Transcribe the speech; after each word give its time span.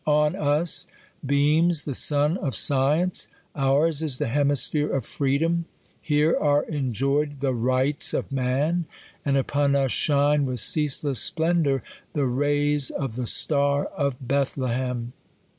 On 0.07 0.35
us 0.35 0.87
beam,s 1.23 1.83
the 1.83 1.93
sun 1.93 2.35
of 2.37 2.55
Science: 2.55 3.27
ours 3.55 4.01
is 4.01 4.17
the 4.17 4.29
hemisphere 4.29 4.89
of 4.91 5.05
Freedom: 5.05 5.65
here 6.01 6.35
are 6.39 6.63
enjoyed 6.63 7.39
THE 7.39 7.53
RIGHTS 7.53 8.15
OF 8.15 8.31
MAN; 8.31 8.85
and 9.23 9.37
upon 9.37 9.75
us 9.75 9.91
shine, 9.91 10.47
with 10.47 10.59
ceaseless 10.59 11.19
splendour, 11.19 11.83
the 12.13 12.25
rays 12.25 12.89
of 12.89 13.15
the 13.15 13.27
STAR 13.27 13.85
OF 13.95 14.15
BETHLEHEM. 14.27 15.13